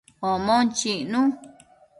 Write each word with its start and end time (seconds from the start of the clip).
Omon 0.29 0.63
chicnu 0.77 1.21